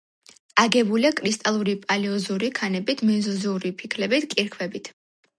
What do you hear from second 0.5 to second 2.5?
აგებულია კრისტალური პალეოზოური